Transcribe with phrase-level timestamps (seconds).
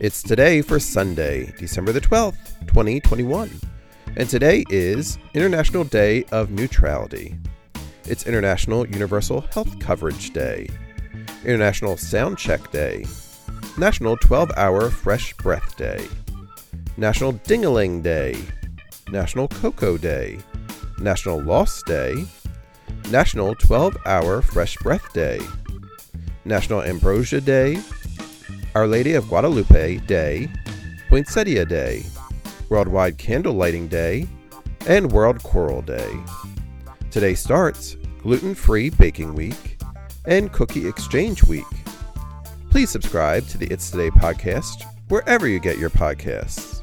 [0.00, 2.36] It's today for Sunday, December the 12th,
[2.68, 3.50] 2021.
[4.16, 7.36] And today is International Day of Neutrality.
[8.04, 10.68] It's International Universal Health Coverage Day,
[11.44, 13.06] International Sound Check Day,
[13.76, 16.06] National 12 Hour Fresh Breath Day,
[16.96, 18.40] National Dingaling Day,
[19.10, 20.38] National Cocoa Day,
[21.00, 22.24] National Loss Day,
[23.10, 25.40] National 12 Hour Fresh Breath Day,
[26.44, 27.80] National Ambrosia Day,
[28.78, 30.48] Our Lady of Guadalupe Day,
[31.08, 32.06] Poinsettia Day,
[32.68, 34.28] Worldwide Candle Lighting Day,
[34.86, 36.14] and World Coral Day.
[37.10, 39.78] Today starts Gluten Free Baking Week
[40.26, 41.64] and Cookie Exchange Week.
[42.70, 46.77] Please subscribe to the It's Today podcast wherever you get your podcasts.